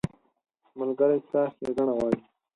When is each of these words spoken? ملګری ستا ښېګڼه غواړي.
ملګری 0.79 1.17
ستا 1.27 1.41
ښېګڼه 1.55 1.93
غواړي. 1.97 2.21